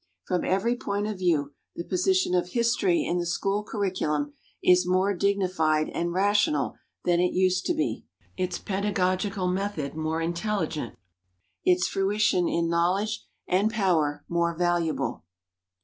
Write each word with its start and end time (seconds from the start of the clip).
From 0.23 0.43
every 0.43 0.75
point 0.75 1.05
of 1.05 1.19
view, 1.19 1.53
the 1.75 1.83
position 1.83 2.33
of 2.33 2.47
history 2.53 3.03
in 3.05 3.19
the 3.19 3.25
school 3.27 3.61
curriculum 3.63 4.33
is 4.63 4.87
more 4.87 5.13
dignified 5.13 5.89
and 5.89 6.11
rational 6.11 6.75
than 7.05 7.19
it 7.19 7.33
used 7.35 7.67
to 7.67 7.75
be, 7.75 8.05
its 8.35 8.57
pedagogical 8.57 9.47
method 9.47 9.93
more 9.95 10.19
intelligent, 10.19 10.95
its 11.63 11.87
fruition 11.87 12.49
in 12.49 12.67
knowledge 12.67 13.27
and 13.47 13.69
power 13.71 14.25
more 14.27 14.57
valuable. 14.57 15.23